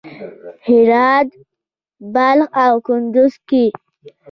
هرات، 0.67 1.29
بلخ 2.13 2.49
او 2.65 2.73
کندز 2.85 3.33
کې 3.47 3.65